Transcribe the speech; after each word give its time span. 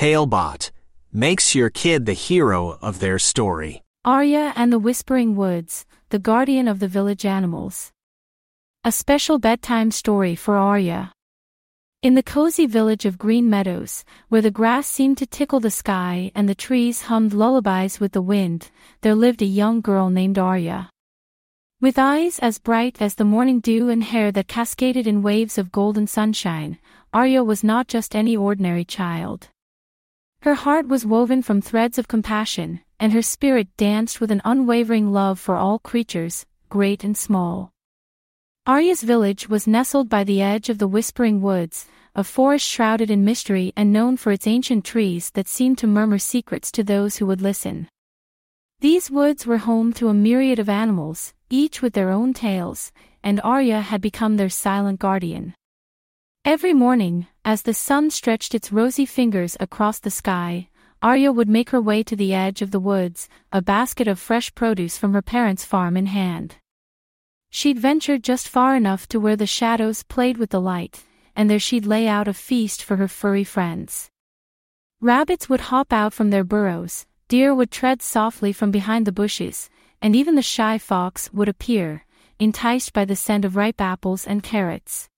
Talebot 0.00 0.70
makes 1.12 1.54
your 1.54 1.68
kid 1.68 2.06
the 2.06 2.14
hero 2.14 2.78
of 2.80 3.00
their 3.00 3.18
story. 3.18 3.82
Arya 4.02 4.54
and 4.56 4.72
the 4.72 4.78
Whispering 4.78 5.36
Woods, 5.36 5.84
the 6.08 6.18
guardian 6.18 6.68
of 6.68 6.78
the 6.78 6.88
village 6.88 7.26
animals. 7.26 7.92
A 8.82 8.92
special 8.92 9.38
bedtime 9.38 9.90
story 9.90 10.34
for 10.34 10.56
Arya. 10.56 11.12
In 12.02 12.14
the 12.14 12.22
cozy 12.22 12.64
village 12.64 13.04
of 13.04 13.18
Green 13.18 13.50
Meadows, 13.50 14.06
where 14.30 14.40
the 14.40 14.50
grass 14.50 14.86
seemed 14.86 15.18
to 15.18 15.26
tickle 15.26 15.60
the 15.60 15.70
sky 15.70 16.32
and 16.34 16.48
the 16.48 16.54
trees 16.54 17.02
hummed 17.02 17.34
lullabies 17.34 18.00
with 18.00 18.12
the 18.12 18.22
wind, 18.22 18.70
there 19.02 19.14
lived 19.14 19.42
a 19.42 19.56
young 19.60 19.82
girl 19.82 20.08
named 20.08 20.38
Arya. 20.38 20.88
With 21.82 21.98
eyes 21.98 22.38
as 22.38 22.58
bright 22.58 23.02
as 23.02 23.16
the 23.16 23.26
morning 23.26 23.60
dew 23.60 23.90
and 23.90 24.02
hair 24.02 24.32
that 24.32 24.48
cascaded 24.48 25.06
in 25.06 25.20
waves 25.20 25.58
of 25.58 25.70
golden 25.70 26.06
sunshine, 26.06 26.78
Arya 27.12 27.44
was 27.44 27.62
not 27.62 27.86
just 27.86 28.16
any 28.16 28.34
ordinary 28.34 28.86
child. 28.86 29.50
Her 30.42 30.54
heart 30.54 30.88
was 30.88 31.04
woven 31.04 31.42
from 31.42 31.60
threads 31.60 31.98
of 31.98 32.08
compassion, 32.08 32.80
and 32.98 33.12
her 33.12 33.20
spirit 33.20 33.68
danced 33.76 34.22
with 34.22 34.30
an 34.30 34.40
unwavering 34.42 35.12
love 35.12 35.38
for 35.38 35.56
all 35.56 35.78
creatures, 35.78 36.46
great 36.70 37.04
and 37.04 37.14
small. 37.14 37.72
Arya's 38.66 39.02
village 39.02 39.50
was 39.50 39.66
nestled 39.66 40.08
by 40.08 40.24
the 40.24 40.40
edge 40.40 40.70
of 40.70 40.78
the 40.78 40.88
Whispering 40.88 41.42
Woods, 41.42 41.86
a 42.14 42.24
forest 42.24 42.66
shrouded 42.66 43.10
in 43.10 43.22
mystery 43.22 43.74
and 43.76 43.92
known 43.92 44.16
for 44.16 44.32
its 44.32 44.46
ancient 44.46 44.84
trees 44.84 45.30
that 45.32 45.46
seemed 45.46 45.76
to 45.78 45.86
murmur 45.86 46.18
secrets 46.18 46.72
to 46.72 46.82
those 46.82 47.18
who 47.18 47.26
would 47.26 47.42
listen. 47.42 47.88
These 48.80 49.10
woods 49.10 49.46
were 49.46 49.58
home 49.58 49.92
to 49.94 50.08
a 50.08 50.14
myriad 50.14 50.58
of 50.58 50.70
animals, 50.70 51.34
each 51.50 51.82
with 51.82 51.92
their 51.92 52.08
own 52.08 52.32
tales, 52.32 52.92
and 53.22 53.42
Arya 53.44 53.82
had 53.82 54.00
become 54.00 54.38
their 54.38 54.48
silent 54.48 55.00
guardian. 55.00 55.54
Every 56.46 56.72
morning, 56.72 57.26
as 57.44 57.62
the 57.62 57.74
sun 57.74 58.08
stretched 58.08 58.54
its 58.54 58.72
rosy 58.72 59.04
fingers 59.04 59.58
across 59.60 59.98
the 59.98 60.10
sky, 60.10 60.70
Arya 61.02 61.32
would 61.32 61.50
make 61.50 61.68
her 61.68 61.82
way 61.82 62.02
to 62.04 62.16
the 62.16 62.32
edge 62.32 62.62
of 62.62 62.70
the 62.70 62.80
woods, 62.80 63.28
a 63.52 63.60
basket 63.60 64.08
of 64.08 64.18
fresh 64.18 64.54
produce 64.54 64.96
from 64.96 65.12
her 65.12 65.20
parents' 65.20 65.66
farm 65.66 65.98
in 65.98 66.06
hand. 66.06 66.56
She'd 67.50 67.78
venture 67.78 68.16
just 68.16 68.48
far 68.48 68.74
enough 68.74 69.06
to 69.08 69.20
where 69.20 69.36
the 69.36 69.46
shadows 69.46 70.02
played 70.02 70.38
with 70.38 70.48
the 70.48 70.62
light, 70.62 71.04
and 71.36 71.50
there 71.50 71.58
she'd 71.58 71.84
lay 71.84 72.08
out 72.08 72.26
a 72.26 72.32
feast 72.32 72.82
for 72.82 72.96
her 72.96 73.08
furry 73.08 73.44
friends. 73.44 74.08
Rabbits 75.02 75.50
would 75.50 75.68
hop 75.68 75.92
out 75.92 76.14
from 76.14 76.30
their 76.30 76.44
burrows, 76.44 77.04
deer 77.28 77.54
would 77.54 77.70
tread 77.70 78.00
softly 78.00 78.54
from 78.54 78.70
behind 78.70 79.06
the 79.06 79.12
bushes, 79.12 79.68
and 80.00 80.16
even 80.16 80.36
the 80.36 80.42
shy 80.42 80.78
fox 80.78 81.30
would 81.34 81.50
appear, 81.50 82.06
enticed 82.38 82.94
by 82.94 83.04
the 83.04 83.14
scent 83.14 83.44
of 83.44 83.56
ripe 83.56 83.80
apples 83.82 84.26
and 84.26 84.42
carrots. 84.42 85.09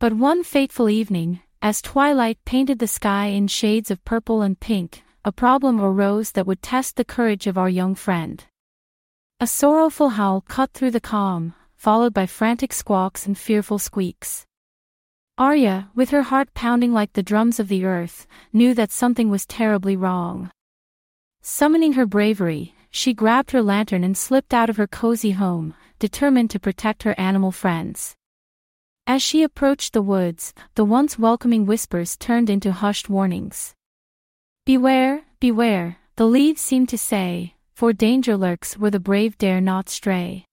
But 0.00 0.14
one 0.14 0.44
fateful 0.44 0.88
evening, 0.88 1.40
as 1.60 1.82
twilight 1.82 2.38
painted 2.46 2.78
the 2.78 2.88
sky 2.88 3.26
in 3.26 3.48
shades 3.48 3.90
of 3.90 4.02
purple 4.02 4.40
and 4.40 4.58
pink, 4.58 5.02
a 5.26 5.30
problem 5.30 5.78
arose 5.78 6.32
that 6.32 6.46
would 6.46 6.62
test 6.62 6.96
the 6.96 7.04
courage 7.04 7.46
of 7.46 7.58
our 7.58 7.68
young 7.68 7.94
friend. 7.94 8.42
A 9.40 9.46
sorrowful 9.46 10.08
howl 10.08 10.40
cut 10.40 10.72
through 10.72 10.92
the 10.92 11.02
calm, 11.02 11.52
followed 11.76 12.14
by 12.14 12.24
frantic 12.24 12.72
squawks 12.72 13.26
and 13.26 13.36
fearful 13.36 13.78
squeaks. 13.78 14.46
Arya, 15.36 15.90
with 15.94 16.08
her 16.08 16.22
heart 16.22 16.54
pounding 16.54 16.94
like 16.94 17.12
the 17.12 17.22
drums 17.22 17.60
of 17.60 17.68
the 17.68 17.84
earth, 17.84 18.26
knew 18.54 18.72
that 18.72 18.90
something 18.90 19.28
was 19.28 19.44
terribly 19.44 19.96
wrong. 19.96 20.50
Summoning 21.42 21.92
her 21.92 22.06
bravery, 22.06 22.74
she 22.90 23.12
grabbed 23.12 23.50
her 23.50 23.60
lantern 23.60 24.02
and 24.02 24.16
slipped 24.16 24.54
out 24.54 24.70
of 24.70 24.78
her 24.78 24.86
cozy 24.86 25.32
home, 25.32 25.74
determined 25.98 26.48
to 26.48 26.58
protect 26.58 27.02
her 27.02 27.14
animal 27.20 27.52
friends. 27.52 28.16
As 29.10 29.22
she 29.22 29.42
approached 29.42 29.92
the 29.92 30.02
woods, 30.02 30.54
the 30.76 30.84
once 30.84 31.18
welcoming 31.18 31.66
whispers 31.66 32.16
turned 32.16 32.48
into 32.48 32.70
hushed 32.70 33.08
warnings. 33.10 33.74
Beware, 34.64 35.24
beware, 35.40 35.98
the 36.14 36.26
leaves 36.26 36.60
seemed 36.60 36.88
to 36.90 36.96
say, 36.96 37.54
for 37.74 37.92
danger 37.92 38.36
lurks 38.36 38.78
where 38.78 38.92
the 38.92 39.00
brave 39.00 39.36
dare 39.36 39.60
not 39.60 39.88
stray. 39.88 40.44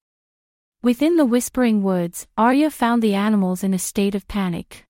Within 0.82 1.18
the 1.18 1.26
whispering 1.34 1.84
woods, 1.84 2.26
Arya 2.36 2.72
found 2.72 3.04
the 3.04 3.14
animals 3.14 3.64
in 3.64 3.76
a 3.76 3.78
state 3.78 4.16
of 4.16 4.28
panic. 4.28 4.86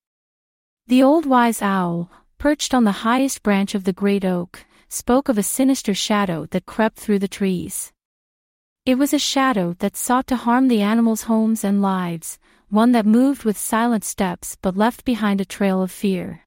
The 0.88 1.04
old 1.04 1.26
wise 1.26 1.62
owl, 1.62 2.10
perched 2.38 2.74
on 2.74 2.86
the 2.86 3.04
highest 3.04 3.44
branch 3.44 3.76
of 3.76 3.84
the 3.84 3.92
great 3.92 4.24
oak, 4.24 4.64
spoke 4.88 5.28
of 5.28 5.38
a 5.38 5.44
sinister 5.44 5.94
shadow 5.94 6.46
that 6.52 6.66
crept 6.66 6.98
through 7.00 7.20
the 7.20 7.28
trees. 7.28 7.92
It 8.86 8.98
was 8.98 9.14
a 9.14 9.20
shadow 9.20 9.76
that 9.80 9.98
sought 9.98 10.28
to 10.28 10.38
harm 10.38 10.70
the 10.70 10.82
animals' 10.82 11.24
homes 11.24 11.66
and 11.66 11.82
lives, 11.82 12.40
one 12.70 12.92
that 12.92 13.06
moved 13.06 13.44
with 13.44 13.58
silent 13.58 14.04
steps 14.04 14.58
but 14.62 14.76
left 14.76 15.06
behind 15.06 15.40
a 15.40 15.46
trail 15.46 15.82
of 15.82 15.92
fear. 15.92 16.44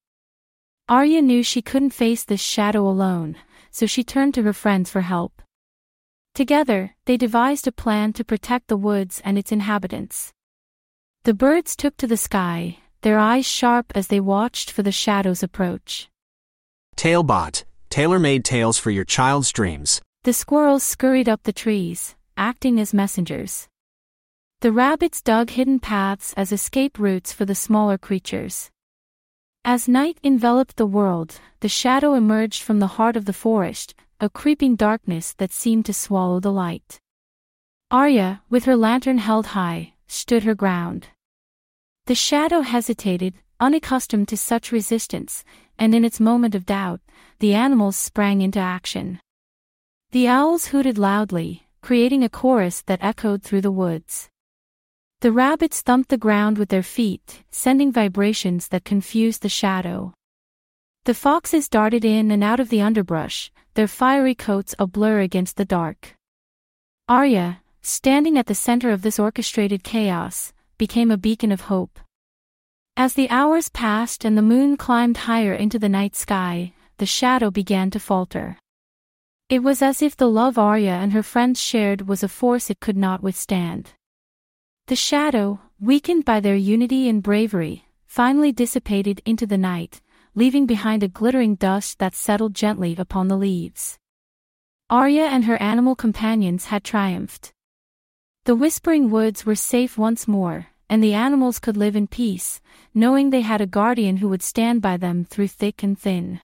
Arya 0.89 1.23
knew 1.23 1.43
she 1.43 1.63
couldn't 1.63 1.91
face 1.91 2.25
this 2.25 2.41
shadow 2.41 2.87
alone, 2.87 3.37
so 3.71 3.87
she 3.87 4.05
turned 4.05 4.35
to 4.35 4.43
her 4.43 4.53
friends 4.53 4.91
for 4.91 5.01
help. 5.03 5.41
Together, 6.35 6.95
they 7.07 7.17
devised 7.17 7.67
a 7.67 7.73
plan 7.73 8.13
to 8.13 8.25
protect 8.25 8.69
the 8.69 8.77
woods 8.77 9.23
and 9.25 9.39
its 9.39 9.53
inhabitants. 9.53 10.33
The 11.25 11.35
birds 11.35 11.75
took 11.77 11.97
to 11.99 12.07
the 12.07 12.17
sky, 12.17 12.79
their 13.03 13.19
eyes 13.19 13.47
sharp 13.47 13.93
as 13.95 14.09
they 14.09 14.21
watched 14.21 14.71
for 14.71 14.83
the 14.83 14.93
shadow's 14.93 15.43
approach. 15.43 16.09
Talebot, 16.97 17.65
tailor-made 17.89 18.45
tales 18.45 18.79
for 18.79 18.91
your 18.91 19.05
child's 19.05 19.53
dreams. 19.53 20.03
The 20.25 20.35
squirrels 20.35 20.83
scurried 20.83 21.31
up 21.31 21.45
the 21.45 21.53
trees, 21.53 22.15
acting 22.37 22.79
as 22.79 22.93
messengers. 22.93 23.70
The 24.61 24.73
rabbits 24.73 25.23
dug 25.23 25.49
hidden 25.49 25.81
paths 25.81 26.35
as 26.37 26.53
escape 26.53 26.99
routes 26.99 27.33
for 27.33 27.47
the 27.47 27.55
smaller 27.55 27.97
creatures. 27.97 28.71
As 29.65 29.89
night 29.89 30.19
enveloped 30.23 30.77
the 30.77 30.85
world, 30.85 31.41
the 31.61 31.69
shadow 31.69 32.13
emerged 32.13 32.63
from 32.63 32.79
the 32.79 32.99
heart 32.99 33.17
of 33.17 33.25
the 33.25 33.33
forest, 33.33 33.95
a 34.21 34.29
creeping 34.29 34.77
darkness 34.77 35.33
that 35.39 35.51
seemed 35.51 35.87
to 35.87 35.95
swallow 35.95 36.41
the 36.41 36.53
light. 36.53 37.01
Arya, 37.91 38.43
with 38.51 38.65
her 38.67 38.77
lantern 38.77 39.17
held 39.17 39.47
high, 39.47 39.95
stood 40.07 40.43
her 40.43 40.55
ground. 40.55 41.09
The 42.05 42.15
shadow 42.15 42.61
hesitated, 42.61 43.37
unaccustomed 43.61 44.29
to 44.29 44.37
such 44.37 44.73
resistance, 44.73 45.43
and 45.79 45.95
in 45.95 46.05
its 46.05 46.21
moment 46.21 46.55
of 46.55 46.67
doubt, 46.67 47.01
the 47.39 47.55
animals 47.55 47.97
sprang 47.97 48.43
into 48.43 48.59
action. 48.59 49.21
The 50.11 50.29
owls 50.29 50.67
hooted 50.67 50.99
loudly, 50.99 51.67
creating 51.81 52.23
a 52.23 52.29
chorus 52.29 52.83
that 52.83 53.03
echoed 53.03 53.43
through 53.43 53.63
the 53.63 53.73
woods. 53.73 54.30
The 55.21 55.33
rabbits 55.33 55.83
thumped 55.83 56.09
the 56.09 56.17
ground 56.17 56.57
with 56.57 56.71
their 56.71 56.83
feet, 56.83 57.45
sending 57.51 57.93
vibrations 57.93 58.69
that 58.69 58.87
confused 58.87 59.43
the 59.43 59.51
shadow. 59.51 60.15
The 61.05 61.13
foxes 61.13 61.69
darted 61.69 62.07
in 62.07 62.31
and 62.31 62.43
out 62.43 62.59
of 62.59 62.71
the 62.71 62.81
underbrush, 62.81 63.53
their 63.75 63.87
fiery 63.87 64.35
coats 64.35 64.75
a 64.79 64.87
blur 64.87 65.21
against 65.21 65.59
the 65.59 65.67
dark. 65.67 66.15
Arya, 67.07 67.61
standing 67.83 68.39
at 68.39 68.47
the 68.47 68.55
center 68.55 68.89
of 68.89 69.03
this 69.03 69.19
orchestrated 69.19 69.85
chaos, 69.85 70.55
became 70.79 71.11
a 71.11 71.19
beacon 71.19 71.53
of 71.53 71.63
hope. 71.63 72.01
As 72.97 73.13
the 73.13 73.29
hours 73.29 73.69
passed 73.69 74.25
and 74.25 74.39
the 74.39 74.43
moon 74.43 74.79
climbed 74.79 75.19
higher 75.29 75.53
into 75.53 75.79
the 75.79 75.91
night 75.91 76.17
sky, 76.17 76.73
the 76.97 77.05
shadow 77.05 77.51
began 77.51 77.91
to 77.91 78.01
falter. 78.01 78.57
It 79.51 79.63
was 79.63 79.83
as 79.83 80.01
if 80.01 80.17
the 80.17 80.31
love 80.31 80.57
Arya 80.57 80.93
and 80.93 81.13
her 81.13 81.23
friends 81.23 81.61
shared 81.61 82.09
was 82.09 82.23
a 82.23 82.29
force 82.29 82.71
it 82.71 82.81
could 82.81 82.97
not 82.97 83.23
withstand. 83.23 83.93
The 84.91 84.97
shadow, 84.97 85.61
weakened 85.79 86.25
by 86.25 86.41
their 86.41 86.57
unity 86.57 87.09
and 87.09 87.23
bravery, 87.23 87.85
finally 88.09 88.51
dissipated 88.51 89.23
into 89.25 89.47
the 89.47 89.57
night, 89.57 90.01
leaving 90.35 90.67
behind 90.67 91.05
a 91.05 91.09
glittering 91.09 91.55
dust 91.55 92.01
that 92.01 92.17
settled 92.17 92.57
gently 92.57 92.97
upon 92.99 93.29
the 93.29 93.37
leaves. 93.37 94.01
Arya 94.91 95.27
and 95.27 95.45
her 95.45 95.57
animal 95.63 95.95
companions 95.95 96.65
had 96.65 96.83
triumphed. 96.83 97.53
The 98.47 98.57
Whispering 98.57 99.11
Woods 99.11 99.47
were 99.47 99.55
safe 99.55 99.97
once 99.97 100.27
more, 100.27 100.67
and 100.89 101.05
the 101.05 101.15
animals 101.15 101.61
could 101.61 101.77
live 101.77 101.95
in 101.95 102.09
peace, 102.09 102.61
knowing 102.93 103.31
they 103.31 103.43
had 103.43 103.61
a 103.61 103.69
guardian 103.69 104.17
who 104.17 104.29
would 104.29 104.43
stand 104.43 104.83
by 104.83 104.97
them 104.97 105.25
through 105.25 105.55
thick 105.55 105.85
and 105.85 105.97
thin. 105.97 106.41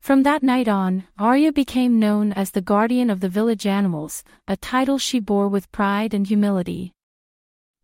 From 0.00 0.22
that 0.22 0.44
night 0.44 0.68
on, 0.68 1.08
Arya 1.18 1.52
became 1.52 1.98
known 1.98 2.32
as 2.34 2.52
the 2.52 2.62
guardian 2.62 3.10
of 3.10 3.18
the 3.18 3.28
village 3.28 3.66
animals, 3.66 4.22
a 4.46 4.56
title 4.56 4.96
she 4.96 5.18
bore 5.18 5.48
with 5.48 5.72
pride 5.72 6.14
and 6.14 6.24
humility. 6.24 6.92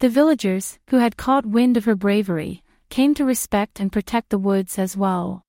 The 0.01 0.09
villagers, 0.09 0.79
who 0.89 0.99
had 0.99 1.17
caught 1.17 1.47
wind 1.47 1.77
of 1.77 1.85
her 1.85 1.95
bravery, 1.95 2.63
came 2.91 3.15
to 3.15 3.25
respect 3.25 3.81
and 3.81 3.93
protect 3.93 4.31
the 4.31 4.39
woods 4.39 4.79
as 4.79 4.97
well. 4.97 5.43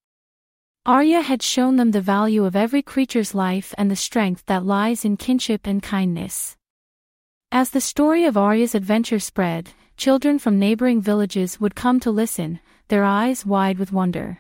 Arya 0.85 1.21
had 1.21 1.41
shown 1.41 1.77
them 1.77 1.91
the 1.91 2.01
value 2.01 2.45
of 2.45 2.55
every 2.55 2.83
creature's 2.83 3.33
life 3.33 3.73
and 3.77 3.89
the 3.89 3.95
strength 3.95 4.45
that 4.45 4.65
lies 4.65 5.03
in 5.03 5.17
kinship 5.17 5.65
and 5.65 5.81
kindness. 5.81 6.55
As 7.51 7.71
the 7.71 7.81
story 7.81 8.25
of 8.25 8.37
Arya's 8.37 8.75
adventure 8.75 9.19
spread, 9.19 9.71
children 9.97 10.37
from 10.37 10.59
neighboring 10.59 11.01
villages 11.01 11.59
would 11.59 11.73
come 11.73 11.99
to 12.01 12.11
listen, 12.11 12.59
their 12.89 13.03
eyes 13.03 13.45
wide 13.45 13.79
with 13.79 13.91
wonder. 13.91 14.39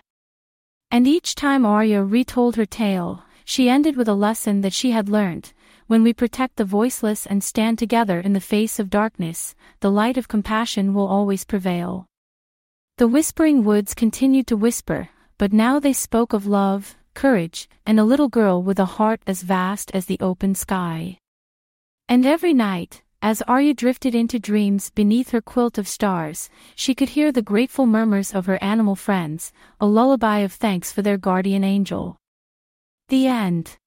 And 0.91 1.07
each 1.07 1.33
time 1.33 1.65
Arya 1.65 2.03
retold 2.03 2.57
her 2.57 2.65
tale, 2.65 3.23
she 3.43 3.69
ended 3.69 3.97
with 3.97 4.07
a 4.07 4.13
lesson 4.13 4.61
that 4.61 4.73
she 4.73 4.91
had 4.91 5.09
learned, 5.09 5.51
when 5.87 6.03
we 6.03 6.13
protect 6.13 6.55
the 6.55 6.65
voiceless 6.65 7.25
and 7.25 7.43
stand 7.43 7.77
together 7.77 8.19
in 8.19 8.33
the 8.33 8.39
face 8.39 8.79
of 8.79 8.89
darkness, 8.89 9.55
the 9.81 9.91
light 9.91 10.17
of 10.17 10.27
compassion 10.27 10.93
will 10.93 11.07
always 11.07 11.45
prevail. 11.45 12.07
The 12.97 13.07
whispering 13.07 13.63
woods 13.63 13.93
continued 13.93 14.47
to 14.47 14.57
whisper, 14.57 15.09
but 15.37 15.53
now 15.53 15.79
they 15.79 15.93
spoke 15.93 16.33
of 16.33 16.47
love, 16.47 16.95
courage, 17.13 17.69
and 17.85 17.99
a 17.99 18.03
little 18.03 18.29
girl 18.29 18.63
with 18.63 18.79
a 18.79 18.85
heart 18.85 19.21
as 19.27 19.43
vast 19.43 19.91
as 19.93 20.05
the 20.05 20.17
open 20.19 20.55
sky. 20.55 21.19
And 22.07 22.25
every 22.25 22.53
night, 22.53 23.03
as 23.21 23.41
Arya 23.43 23.73
drifted 23.73 24.13
into 24.13 24.37
dreams 24.37 24.91
beneath 24.91 25.31
her 25.31 25.41
quilt 25.41 25.77
of 25.77 25.87
stars, 25.87 26.49
she 26.75 26.93
could 26.93 27.09
hear 27.09 27.31
the 27.31 27.41
grateful 27.41 27.85
murmurs 27.85 28.33
of 28.33 28.45
her 28.45 28.61
animal 28.63 28.95
friends, 28.95 29.51
a 29.79 29.85
lullaby 29.85 30.39
of 30.39 30.53
thanks 30.53 30.91
for 30.91 31.01
their 31.01 31.17
guardian 31.17 31.63
angel. 31.63 32.17
The 33.09 33.27
end. 33.27 33.77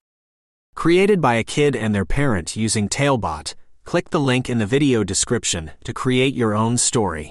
Created 0.78 1.20
by 1.20 1.34
a 1.34 1.42
kid 1.42 1.74
and 1.74 1.92
their 1.92 2.04
parent 2.04 2.54
using 2.54 2.88
Talebot, 2.88 3.56
click 3.82 4.10
the 4.10 4.20
link 4.20 4.48
in 4.48 4.58
the 4.58 4.72
video 4.76 5.02
description 5.02 5.72
to 5.82 5.92
create 5.92 6.34
your 6.34 6.54
own 6.54 6.76
story. 6.78 7.26